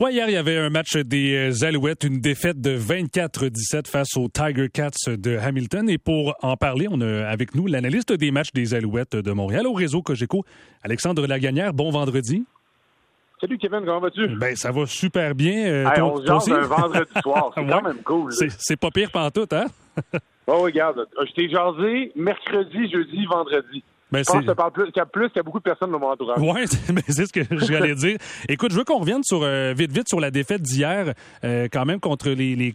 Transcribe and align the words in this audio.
Ouais, 0.00 0.12
hier, 0.12 0.28
il 0.28 0.32
y 0.32 0.36
avait 0.36 0.58
un 0.58 0.70
match 0.70 0.96
des 0.96 1.64
Alouettes, 1.64 2.04
une 2.04 2.20
défaite 2.20 2.60
de 2.60 2.76
24-17 2.76 3.88
face 3.88 4.16
aux 4.16 4.28
Tiger 4.28 4.68
Cats 4.68 4.90
de 5.08 5.36
Hamilton. 5.36 5.88
Et 5.88 5.98
pour 5.98 6.34
en 6.42 6.56
parler, 6.56 6.86
on 6.90 7.00
a 7.00 7.26
avec 7.26 7.54
nous 7.54 7.66
l'analyste 7.66 8.12
des 8.12 8.30
matchs 8.30 8.52
des 8.52 8.74
Alouettes 8.74 9.16
de 9.16 9.32
Montréal 9.32 9.66
au 9.66 9.72
réseau 9.72 10.02
Cogeco, 10.02 10.44
Alexandre 10.82 11.26
Lagagnère. 11.26 11.72
Bon 11.72 11.90
vendredi. 11.90 12.44
Salut 13.40 13.58
Kevin, 13.58 13.80
comment 13.84 14.00
vas-tu? 14.00 14.26
Ben, 14.36 14.56
ça 14.56 14.70
va 14.70 14.86
super 14.86 15.34
bien. 15.34 15.66
Euh, 15.66 16.00
on 16.00 16.40
se 16.40 16.52
un 16.52 16.60
vendredi 16.66 17.10
soir, 17.22 17.52
c'est 17.54 17.66
quand 17.66 17.82
même 17.82 18.02
cool. 18.02 18.32
C'est 18.32 18.76
pas 18.76 18.90
pire 18.90 19.10
tout, 19.34 19.48
hein? 19.52 19.66
oh, 20.46 20.60
regarde, 20.62 21.06
je 21.26 21.32
t'ai 21.32 21.48
jasé 21.48 22.12
mercredi, 22.16 22.90
jeudi, 22.90 23.26
vendredi. 23.26 23.84
Ben, 24.14 24.22
je 24.22 24.30
pense 24.30 24.40
que 24.42 24.46
ça 24.46 24.54
parle 24.54 24.70
plus, 24.70 24.84
qu'il 24.84 24.96
y 24.96 25.00
a 25.00 25.06
plus 25.06 25.26
qu'il 25.26 25.36
y 25.36 25.40
a 25.40 25.42
beaucoup 25.42 25.58
de 25.58 25.64
personnes 25.64 25.90
dans 25.90 25.98
mon 25.98 26.10
entourage. 26.10 26.38
Oui, 26.40 26.66
c'est 27.08 27.26
ce 27.26 27.32
que 27.32 27.40
j'allais 27.66 27.94
dire. 27.96 28.16
Écoute, 28.48 28.70
je 28.70 28.76
veux 28.76 28.84
qu'on 28.84 29.00
revienne 29.00 29.24
sur 29.24 29.42
euh, 29.42 29.72
vite 29.76 29.90
vite 29.90 30.08
sur 30.08 30.20
la 30.20 30.30
défaite 30.30 30.62
d'hier, 30.62 31.14
euh, 31.42 31.66
quand 31.72 31.84
même 31.84 31.98
contre 31.98 32.28
les 32.30 32.54
les, 32.54 32.72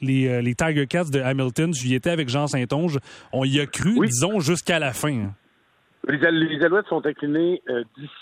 les, 0.00 0.28
euh, 0.28 0.40
les, 0.40 0.54
Tiger 0.56 0.88
Cats 0.88 1.04
de 1.04 1.20
Hamilton. 1.20 1.72
J'y 1.72 1.94
étais 1.94 2.10
avec 2.10 2.28
Jean 2.28 2.48
Saint-Onge. 2.48 2.98
On 3.32 3.44
y 3.44 3.60
a 3.60 3.66
cru, 3.66 4.04
disons, 4.04 4.40
jusqu'à 4.40 4.80
la 4.80 4.92
fin. 4.92 5.30
Les, 6.08 6.18
les 6.18 6.64
Alouettes 6.64 6.88
sont 6.88 7.06
inclinés 7.06 7.62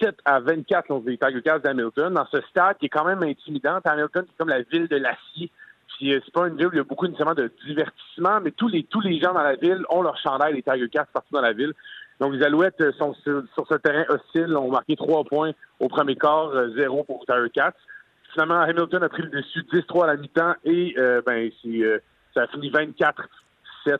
17 0.02 0.16
à 0.26 0.40
24 0.40 0.88
contre 0.88 1.08
les 1.08 1.16
Tiger 1.16 1.40
Cats 1.42 1.60
d'Hamilton 1.60 2.12
dans 2.12 2.26
ce 2.26 2.42
stade 2.50 2.76
qui 2.78 2.86
est 2.86 2.90
quand 2.90 3.06
même 3.06 3.22
intimidant. 3.22 3.78
Hamilton, 3.82 4.24
c'est 4.28 4.36
comme 4.36 4.50
la 4.50 4.60
ville 4.60 4.88
de 4.88 4.96
l'acier. 4.96 5.50
Puis 5.96 6.12
c'est 6.24 6.32
pas 6.32 6.48
une 6.48 6.56
ville 6.56 6.68
où 6.68 6.72
il 6.72 6.76
y 6.76 6.80
a 6.80 6.84
beaucoup 6.84 7.06
nécessairement 7.06 7.34
de 7.34 7.50
divertissement, 7.66 8.40
mais 8.42 8.50
tous 8.52 8.68
les 8.68 8.84
tous 8.84 9.00
les 9.00 9.20
gens 9.20 9.32
dans 9.32 9.42
la 9.42 9.56
ville 9.56 9.84
ont 9.90 10.02
leur 10.02 10.16
chandail 10.18 10.54
les 10.54 10.62
Tiger 10.62 10.88
Cats 10.88 11.08
partout 11.12 11.34
dans 11.34 11.40
la 11.40 11.52
ville. 11.52 11.72
Donc, 12.20 12.34
les 12.34 12.42
Alouettes 12.42 12.82
sont 12.98 13.14
sur, 13.22 13.44
ce 13.56 13.74
terrain 13.76 14.04
hostile, 14.08 14.56
ont 14.56 14.70
marqué 14.70 14.96
trois 14.96 15.22
points 15.24 15.52
au 15.78 15.88
premier 15.88 16.16
quart, 16.16 16.48
euh, 16.48 16.74
zéro 16.76 17.04
pour 17.04 17.24
Tiger 17.24 17.48
Cats. 17.54 17.74
Finalement, 18.32 18.60
Hamilton 18.60 19.04
a 19.04 19.08
pris 19.08 19.22
le 19.22 19.30
dessus 19.30 19.64
10-3 19.72 20.04
à 20.04 20.06
la 20.08 20.16
mi-temps 20.16 20.54
et 20.64 20.94
ben, 20.96 21.50
euh, 21.66 21.98
ça 22.34 22.42
a 22.42 22.46
fini 22.48 22.70
24-7. 22.70 23.98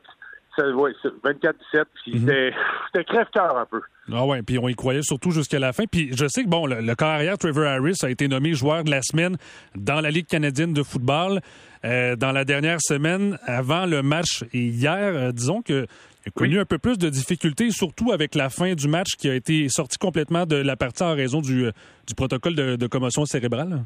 Ouais, 0.75 0.91
24-17, 1.25 1.85
puis 1.95 2.19
mhm. 2.19 2.53
c'était 2.87 3.05
crève-cœur 3.05 3.57
un 3.57 3.65
peu. 3.65 3.81
Ah 4.13 4.27
ouais, 4.27 4.43
puis 4.43 4.59
on 4.59 4.69
y 4.69 4.75
croyait 4.75 5.03
surtout 5.03 5.31
jusqu'à 5.31 5.61
la 5.61 5.73
fin. 5.73 5.85
Puis 5.85 6.11
je 6.17 6.27
sais 6.27 6.43
que 6.43 6.49
bon, 6.49 6.67
le, 6.67 6.95
carrière 6.97 7.39
Trevor 7.39 7.67
Harris 7.67 7.99
a 8.03 8.11
été 8.11 8.27
nommé 8.27 8.55
joueur 8.55 8.83
de 8.83 8.91
la 8.91 9.01
semaine 9.03 9.37
dans 9.77 10.01
la 10.01 10.11
Ligue 10.11 10.27
canadienne 10.27 10.73
de 10.73 10.83
football 10.83 11.41
euh, 11.85 12.17
dans 12.17 12.33
la 12.33 12.45
dernière 12.45 12.79
semaine 12.81 13.39
avant 13.47 13.87
le 13.87 14.03
match 14.03 14.45
et 14.53 14.67
hier. 14.67 15.33
disons 15.33 15.63
que 15.63 15.87
a 16.29 16.31
connu 16.31 16.59
un 16.59 16.65
peu 16.65 16.79
plus 16.79 16.99
de 16.99 17.09
difficultés, 17.09 17.71
surtout 17.71 18.13
avec 18.13 18.35
la 18.35 18.51
fin 18.51 18.75
du 18.75 18.89
match 18.89 19.17
qui 19.17 19.29
a 19.29 19.35
été 19.35 19.69
sorti 19.69 19.99
complètement 19.99 20.47
de 20.47 20.57
la 20.57 20.77
partie 20.77 21.03
en 21.03 21.15
raison 21.15 21.41
du, 21.41 21.67
euh, 21.67 21.73
du 22.07 22.15
protocole 22.15 22.55
de, 22.55 22.87
commotion 22.87 23.25
cérébrale. 23.25 23.85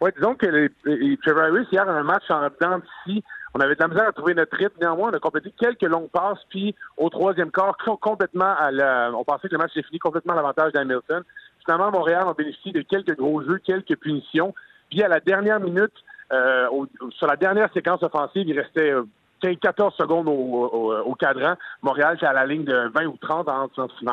Oui, 0.00 0.10
disons 0.16 0.34
que 0.34 0.46
les, 0.46 1.16
Trevor 1.18 1.44
Harris, 1.44 1.66
hier, 1.72 1.88
un 1.88 2.02
match 2.02 2.24
en 2.28 2.48
temps 2.50 2.78
d'ici, 2.78 3.24
on 3.54 3.60
avait 3.60 3.74
de 3.74 3.80
la 3.80 3.88
misère 3.88 4.08
à 4.08 4.12
trouver 4.12 4.34
notre 4.34 4.56
rythme. 4.56 4.76
Néanmoins, 4.80 5.10
on 5.10 5.16
a 5.16 5.18
complété 5.18 5.52
quelques 5.58 5.82
longues 5.82 6.10
passes, 6.10 6.38
puis 6.50 6.74
au 6.96 7.08
troisième 7.08 7.50
quart, 7.50 7.76
complètement 8.00 8.54
à 8.58 8.70
la, 8.70 9.10
on 9.14 9.24
pensait 9.24 9.48
que 9.48 9.54
le 9.54 9.58
match 9.58 9.72
s'est 9.74 9.82
fini 9.82 9.98
complètement 9.98 10.34
à 10.34 10.36
l'avantage 10.36 10.72
d'Hamilton. 10.72 11.22
Finalement, 11.64 11.90
Montréal 11.90 12.24
a 12.28 12.34
bénéficié 12.34 12.72
de 12.72 12.82
quelques 12.82 13.16
gros 13.16 13.42
jeux, 13.42 13.58
quelques 13.58 13.96
punitions. 13.96 14.54
Puis 14.90 15.02
à 15.02 15.08
la 15.08 15.20
dernière 15.20 15.60
minute, 15.60 15.92
euh, 16.32 16.68
sur 17.10 17.26
la 17.26 17.36
dernière 17.36 17.72
séquence 17.72 18.02
offensive, 18.02 18.46
il 18.46 18.58
restait 18.58 18.92
euh, 18.92 19.04
14 19.40 19.94
secondes 19.94 20.28
au, 20.28 21.14
cadran. 21.14 21.54
Montréal, 21.82 22.16
c'est 22.20 22.26
à 22.26 22.32
la 22.32 22.44
ligne 22.44 22.64
de 22.64 22.90
20 22.94 23.06
ou 23.06 23.16
30, 23.20 23.48
en, 23.48 23.68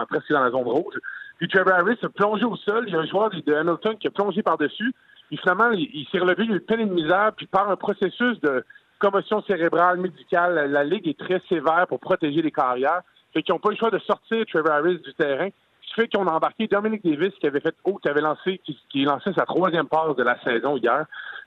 presque 0.06 0.32
dans 0.32 0.44
la 0.44 0.52
zone 0.52 0.64
rouge. 0.64 0.96
Puis 1.38 1.48
Trevor 1.48 1.74
Harris 1.74 1.98
a 2.04 2.10
plongé 2.10 2.46
au 2.46 2.56
sol. 2.56 2.86
Il 2.88 2.94
y 2.94 2.96
a 2.96 3.00
un 3.00 3.06
joueur 3.06 3.30
de 3.30 3.54
Hamilton 3.54 3.98
qui 3.98 4.08
a 4.08 4.12
plongé 4.12 4.44
par-dessus. 4.44 4.94
Puis 5.28 5.38
finalement, 5.38 5.72
il, 5.72 6.08
s'est 6.12 6.20
relevé, 6.20 6.44
il 6.46 6.54
a 6.54 6.56
eu 6.56 6.62
peine 6.62 6.88
de 6.88 6.94
misère. 6.94 7.32
Puis 7.36 7.48
par 7.48 7.70
un 7.70 7.76
processus 7.76 8.40
de 8.42 8.64
commotion 9.00 9.42
cérébrale 9.44 9.98
médicale, 9.98 10.72
la, 10.72 10.84
Ligue 10.84 11.08
est 11.08 11.20
très 11.20 11.42
sévère 11.50 11.86
pour 11.88 12.00
protéger 12.00 12.42
les 12.42 12.52
carrières. 12.52 13.02
Fait 13.34 13.44
qu'ils 13.44 13.54
n'ont 13.54 13.60
pas 13.60 13.72
le 13.72 13.76
choix 13.76 13.90
de 13.90 14.00
sortir 14.00 14.46
Trevor 14.46 14.72
Harris 14.72 15.00
du 15.00 15.14
terrain. 15.16 15.50
Fait 15.96 16.10
qu'on 16.10 16.28
a 16.28 16.32
embarqué 16.32 16.68
Dominique 16.68 17.06
Davis 17.06 17.34
qui 17.40 17.48
avait 17.48 17.62
fait 17.62 17.76
haut, 17.86 17.98
qui 17.98 18.10
avait 18.10 18.22
lancé, 18.22 18.60
qui, 18.90 19.04
lancé 19.04 19.32
sa 19.34 19.46
troisième 19.46 19.88
passe 19.88 20.16
de 20.18 20.24
la 20.24 20.38
saison 20.44 20.78
hier. 20.78 21.06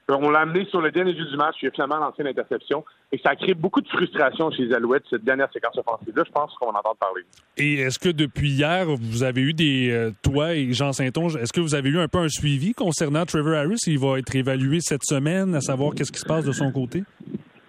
On 0.09 0.31
l'a 0.31 0.41
amené 0.41 0.65
sur 0.71 0.81
le 0.81 0.91
dernier 0.91 1.15
jeu 1.15 1.27
du 1.27 1.37
match, 1.37 1.57
il 1.61 1.69
a 1.69 1.71
finalement 1.71 1.99
lancé 1.99 2.23
une 2.23 2.29
interception. 2.29 2.83
Et 3.13 3.19
ça 3.19 3.31
a 3.31 3.37
créé 3.37 3.53
beaucoup 3.53 3.83
de 3.83 3.89
frustration 3.89 4.51
chez 4.51 4.65
les 4.65 4.75
Alouettes, 4.75 5.05
cette 5.11 5.23
dernière 5.23 5.53
séquence 5.53 5.77
offensive-là. 5.77 6.23
Je 6.27 6.33
pense 6.33 6.55
qu'on 6.55 6.69
en 6.69 6.79
entend 6.79 6.95
parler. 6.99 7.23
Et 7.59 7.75
est-ce 7.81 7.99
que 7.99 8.09
depuis 8.09 8.53
hier, 8.53 8.87
vous 8.87 9.23
avez 9.23 9.43
eu 9.43 9.53
des. 9.53 9.91
Euh, 9.91 10.11
toi 10.23 10.55
et 10.55 10.73
Jean 10.73 10.93
Saint-Onge, 10.93 11.37
est-ce 11.37 11.53
que 11.53 11.61
vous 11.61 11.75
avez 11.75 11.91
eu 11.91 11.99
un 11.99 12.09
peu 12.09 12.19
un 12.19 12.29
suivi 12.29 12.73
concernant 12.73 13.27
Trevor 13.27 13.55
Harris? 13.55 13.81
Il 13.87 13.99
va 13.99 14.19
être 14.19 14.35
évalué 14.35 14.81
cette 14.81 15.05
semaine, 15.05 15.55
à 15.55 15.61
savoir 15.61 15.95
qu'est-ce 15.95 16.13
qui 16.13 16.21
se 16.21 16.27
passe 16.27 16.47
de 16.47 16.53
son 16.53 16.73
côté? 16.73 17.05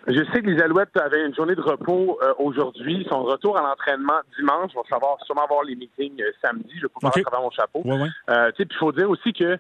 Je 0.10 0.24
sais 0.34 0.42
que 0.42 0.48
les 0.48 0.62
Alouettes 0.62 0.98
avaient 0.98 1.26
une 1.26 1.36
journée 1.36 1.56
de 1.56 1.62
repos 1.62 2.20
euh, 2.22 2.34
aujourd'hui. 2.40 3.06
Son 3.10 3.24
retour 3.24 3.58
à 3.58 3.62
l'entraînement 3.62 4.20
dimanche. 4.38 4.72
On 4.76 4.82
va 4.82 4.88
savoir, 4.90 5.18
sûrement 5.26 5.44
avoir 5.44 5.64
les 5.64 5.76
meetings 5.76 6.22
euh, 6.22 6.32
samedi. 6.44 6.72
Je 6.76 6.82
vais 6.82 6.88
pouvoir 6.90 7.14
okay. 7.14 7.22
travers 7.22 7.42
mon 7.42 7.52
chapeau. 7.52 7.82
Ouais, 7.86 8.02
ouais. 8.02 8.52
il 8.58 8.76
faut 8.80 8.92
dire 8.92 9.10
aussi 9.10 9.34
que 9.34 9.58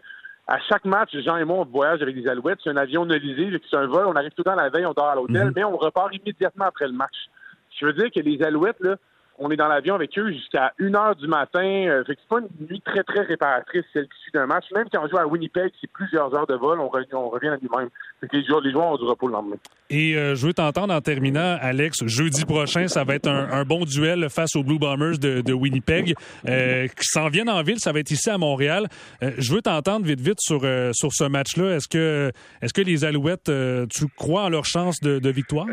à 0.47 0.57
chaque 0.67 0.85
match, 0.85 1.15
Jean 1.23 1.37
et 1.37 1.45
moi, 1.45 1.57
on 1.57 1.65
voyage 1.65 2.01
avec 2.01 2.15
des 2.15 2.27
Alouettes. 2.27 2.57
C'est 2.63 2.71
un 2.71 2.77
avion 2.77 3.05
nolisé, 3.05 3.51
c'est 3.69 3.77
un 3.77 3.85
vol. 3.85 4.07
On 4.07 4.15
arrive 4.15 4.31
tout 4.31 4.41
le 4.43 4.45
temps 4.45 4.55
la 4.55 4.69
veille, 4.69 4.87
on 4.87 4.93
dort 4.93 5.09
à 5.09 5.15
l'hôtel, 5.15 5.47
mhm. 5.47 5.53
mais 5.55 5.63
on 5.63 5.77
repart 5.77 6.11
immédiatement 6.13 6.65
après 6.65 6.87
le 6.87 6.93
match. 6.93 7.15
Je 7.79 7.85
veux 7.85 7.93
dire 7.93 8.09
que 8.13 8.19
les 8.19 8.41
Alouettes, 8.41 8.79
là, 8.79 8.95
on 9.39 9.49
est 9.49 9.55
dans 9.55 9.67
l'avion 9.67 9.95
avec 9.95 10.17
eux 10.17 10.31
jusqu'à 10.31 10.73
1 10.79 10.93
heure 10.93 11.15
du 11.15 11.27
matin. 11.27 11.63
Euh, 11.63 12.03
c'est 12.05 12.19
pas 12.27 12.39
une 12.39 12.67
nuit 12.67 12.81
très, 12.81 13.03
très 13.03 13.21
réparatrice, 13.21 13.85
celle 13.93 14.05
qui 14.05 14.19
suit 14.21 14.31
d'un 14.33 14.45
match. 14.45 14.65
Même 14.75 14.87
quand 14.91 15.01
on 15.03 15.07
joue 15.07 15.17
à 15.17 15.25
Winnipeg, 15.25 15.71
c'est 15.79 15.89
plusieurs 15.91 16.33
heures 16.35 16.45
de 16.45 16.55
vol, 16.55 16.79
on, 16.79 16.89
revient, 16.89 17.47
à 17.47 17.55
lui-même. 17.55 17.89
les 18.31 18.45
joueurs, 18.45 18.91
ont 18.91 18.97
du 18.97 19.05
repos 19.05 19.27
le 19.27 19.33
lendemain. 19.33 19.55
Et 19.89 20.15
euh, 20.15 20.35
je 20.35 20.45
veux 20.45 20.53
t'entendre 20.53 20.93
en 20.93 21.01
terminant, 21.01 21.57
Alex. 21.61 22.05
Jeudi 22.05 22.45
prochain, 22.45 22.87
ça 22.87 23.03
va 23.03 23.15
être 23.15 23.27
un, 23.27 23.63
bon 23.63 23.85
duel 23.85 24.29
face 24.29 24.55
aux 24.55 24.63
Blue 24.63 24.77
Bombers 24.77 25.17
de, 25.17 25.53
Winnipeg 25.53 26.15
euh, 26.47 26.87
qui 26.87 27.03
s'en 27.03 27.29
viennent 27.29 27.49
en 27.49 27.63
ville. 27.63 27.79
Ça 27.79 27.91
va 27.91 27.99
être 27.99 28.11
ici 28.11 28.29
à 28.29 28.37
Montréal. 28.37 28.87
je 29.21 29.53
veux 29.53 29.61
t'entendre 29.61 30.05
vite, 30.05 30.21
vite 30.21 30.39
sur, 30.39 30.61
sur 30.93 31.13
ce 31.13 31.23
match-là. 31.23 31.75
Est-ce 31.75 31.87
que, 31.87 32.31
est-ce 32.61 32.73
que 32.73 32.81
les 32.81 33.05
Alouettes, 33.05 33.51
tu 33.89 34.05
crois 34.15 34.43
en 34.43 34.49
leur 34.49 34.65
chance 34.65 34.99
de 35.01 35.29
victoire? 35.29 35.67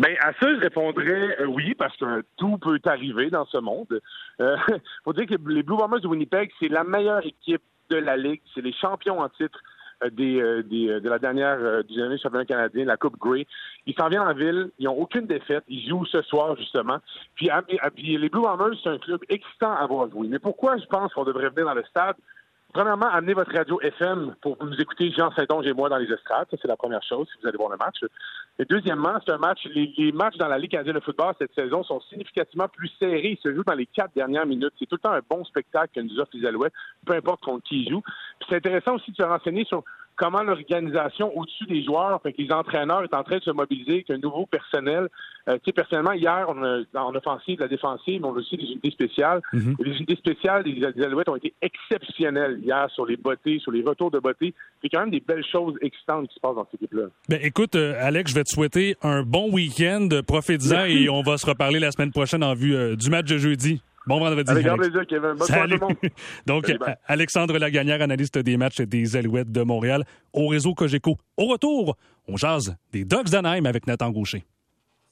Ben 0.00 0.16
à 0.20 0.32
ça, 0.32 0.54
je 0.54 0.60
répondrais 0.60 1.36
euh, 1.40 1.44
oui, 1.44 1.74
parce 1.74 1.94
que 1.98 2.24
tout 2.38 2.56
peut 2.56 2.80
arriver 2.86 3.28
dans 3.28 3.44
ce 3.44 3.58
monde. 3.58 4.00
Euh, 4.40 4.56
faut 5.04 5.12
dire 5.12 5.26
que 5.26 5.34
les 5.46 5.62
Blue 5.62 5.76
Bombers 5.76 6.00
de 6.00 6.08
Winnipeg, 6.08 6.50
c'est 6.58 6.68
la 6.68 6.84
meilleure 6.84 7.24
équipe 7.26 7.60
de 7.90 7.96
la 7.96 8.16
Ligue. 8.16 8.40
C'est 8.54 8.62
les 8.62 8.72
champions 8.72 9.20
en 9.20 9.28
titre 9.28 9.60
euh, 10.02 10.08
des, 10.08 10.62
des, 10.62 11.00
de 11.02 11.06
la 11.06 11.18
dernière 11.18 11.84
du 11.84 11.96
dernier 11.96 12.16
championnat 12.16 12.46
canadien, 12.46 12.86
la 12.86 12.96
Coupe 12.96 13.18
Grey. 13.18 13.46
Ils 13.84 13.94
s'en 13.94 14.08
viennent 14.08 14.22
en 14.22 14.32
ville, 14.32 14.70
ils 14.78 14.86
n'ont 14.86 14.96
aucune 14.96 15.26
défaite, 15.26 15.64
ils 15.68 15.86
jouent 15.86 16.06
ce 16.06 16.22
soir 16.22 16.56
justement. 16.56 16.96
Puis, 17.34 17.50
puis 17.94 18.16
les 18.16 18.30
Blue 18.30 18.40
Bombers, 18.40 18.78
c'est 18.82 18.88
un 18.88 18.98
club 18.98 19.20
excitant 19.28 19.76
à 19.76 19.86
voir 19.86 20.10
jouer. 20.10 20.28
Mais 20.28 20.38
pourquoi 20.38 20.78
je 20.78 20.86
pense 20.86 21.12
qu'on 21.12 21.24
devrait 21.24 21.50
venir 21.50 21.66
dans 21.66 21.74
le 21.74 21.84
stade? 21.84 22.16
Premièrement, 22.72 23.06
amenez 23.06 23.34
votre 23.34 23.52
radio 23.52 23.80
FM 23.80 24.36
pour 24.40 24.56
nous 24.64 24.80
écouter 24.80 25.10
Jean 25.10 25.32
Saint-Onge 25.32 25.66
et 25.66 25.72
moi 25.72 25.88
dans 25.88 25.96
les 25.96 26.12
estrades. 26.12 26.46
Ça, 26.50 26.56
c'est 26.62 26.68
la 26.68 26.76
première 26.76 27.02
chose, 27.02 27.26
si 27.28 27.40
vous 27.42 27.48
allez 27.48 27.56
voir 27.56 27.70
le 27.70 27.76
match. 27.76 27.96
Et 28.60 28.64
deuxièmement, 28.64 29.14
c'est 29.24 29.32
un 29.32 29.38
match, 29.38 29.66
les, 29.74 30.12
matchs 30.12 30.36
dans 30.36 30.46
la 30.46 30.56
Ligue 30.56 30.70
canadienne 30.70 30.94
de 30.94 31.00
football 31.00 31.34
cette 31.38 31.54
saison 31.54 31.82
sont 31.82 32.00
significativement 32.02 32.68
plus 32.68 32.88
serrés. 33.00 33.38
Ils 33.38 33.42
se 33.42 33.52
jouent 33.52 33.64
dans 33.64 33.74
les 33.74 33.86
quatre 33.86 34.14
dernières 34.14 34.46
minutes. 34.46 34.72
C'est 34.78 34.86
tout 34.86 34.96
le 34.96 35.00
temps 35.00 35.12
un 35.12 35.22
bon 35.28 35.44
spectacle 35.44 35.94
que 35.94 36.00
nous 36.00 36.20
offre 36.20 36.30
les 36.34 36.46
Alouettes, 36.46 36.72
peu 37.04 37.14
importe 37.14 37.42
contre 37.42 37.64
qui 37.64 37.82
ils 37.82 37.90
jouent. 37.90 38.04
c'est 38.48 38.56
intéressant 38.56 38.94
aussi 38.94 39.10
de 39.10 39.16
se 39.16 39.22
renseigner 39.22 39.64
sur 39.64 39.82
comment 40.16 40.42
l'organisation 40.42 41.36
au-dessus 41.36 41.64
des 41.64 41.82
joueurs, 41.82 42.20
fait 42.22 42.32
que 42.32 42.42
les 42.42 42.52
entraîneurs 42.52 43.02
est 43.04 43.14
en 43.14 43.22
train 43.22 43.38
de 43.38 43.42
se 43.42 43.50
mobiliser 43.50 43.92
avec 43.92 44.10
un 44.10 44.18
nouveau 44.18 44.46
personnel. 44.46 45.08
Euh, 45.48 45.54
tu 45.54 45.60
sais, 45.66 45.72
personnellement, 45.72 46.12
hier, 46.12 46.46
on 46.48 46.62
a, 46.62 46.82
en 47.00 47.14
offensive, 47.14 47.60
la 47.60 47.68
défensive, 47.68 48.20
mais 48.20 48.28
on 48.28 48.34
a 48.34 48.38
aussi 48.38 48.56
des 48.56 48.64
unités 48.64 48.90
spéciales. 48.90 49.40
Mhm. 49.52 49.76
Les 49.80 49.96
unités 49.96 50.16
spéciales 50.16 50.64
des, 50.64 51.02
Alouettes 51.02 51.28
ont 51.28 51.36
été 51.36 51.54
exceptionnelles 51.62 52.60
hier 52.62 52.88
sur 52.94 53.06
les 53.06 53.16
bottées, 53.16 53.58
sur 53.60 53.72
les 53.72 53.82
retours 53.82 54.10
de 54.10 54.18
bottées. 54.18 54.54
C'est 54.82 54.88
quand 54.88 55.00
même 55.00 55.10
des 55.10 55.20
belles 55.20 55.44
choses 55.50 55.76
excitantes 55.80 56.28
qui 56.28 56.34
se 56.34 56.40
passent 56.40 56.54
dans 56.54 56.66
cette 56.70 56.82
équipe-là. 56.82 57.06
Ben, 57.28 57.40
écoute, 57.42 57.74
euh, 57.74 57.94
Alex, 57.98 58.30
je 58.30 58.36
vais 58.36 58.44
te 58.44 58.50
souhaiter 58.50 58.96
un 59.02 59.22
bon 59.22 59.50
week-end. 59.50 60.08
Profite-en 60.26 60.84
et 60.84 61.08
on 61.08 61.22
va 61.22 61.38
se 61.38 61.46
reparler 61.46 61.80
la 61.80 61.90
semaine 61.92 62.12
prochaine 62.12 62.44
en 62.44 62.54
vue 62.54 62.74
euh, 62.74 62.96
du 62.96 63.10
match 63.10 63.26
de 63.26 63.38
jeudi. 63.38 63.80
Bon 64.10 64.18
vendredi. 64.18 64.50
Avec 64.50 64.66
grand 64.66 64.76
plaisir, 64.76 65.06
Kevin. 65.06 65.34
Bonne 65.38 65.46
Salut. 65.46 65.78
Tout 65.78 65.86
le 65.86 65.86
monde. 65.86 65.96
Donc, 66.46 66.72
Alexandre 67.06 67.56
Lagagnère, 67.58 68.02
analyste 68.02 68.38
des 68.38 68.56
matchs 68.56 68.80
des 68.80 69.16
Alouettes 69.16 69.52
de 69.52 69.62
Montréal, 69.62 70.04
au 70.32 70.48
réseau 70.48 70.74
Cogeco. 70.74 71.16
Au 71.36 71.46
retour, 71.46 71.96
on 72.26 72.36
jase 72.36 72.74
des 72.92 73.04
Dogs 73.04 73.28
d'Anaheim 73.28 73.66
avec 73.66 73.86
Nathan 73.86 74.10
Gaucher. 74.10 74.44